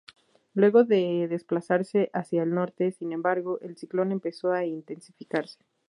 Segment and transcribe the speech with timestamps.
[0.55, 5.59] Luego de desplazarse hacia el norte, sin embargo, el ciclón empezó a intensificarse.